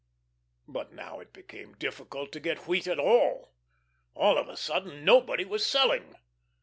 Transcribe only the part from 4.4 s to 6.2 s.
a sudden nobody was selling.